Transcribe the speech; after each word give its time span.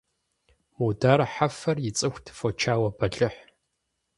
Мудар 0.77 1.19
Хьэфэр 1.33 1.77
ицӀыхут 1.89 2.27
фочауэ 2.37 2.89
бэлыхь. 2.97 3.39